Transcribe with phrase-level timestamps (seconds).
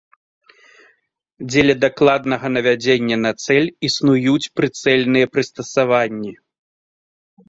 [1.49, 6.33] Дзеля дакладнага навядзення на цэль існуюць прыцэльныя прыстасаванні.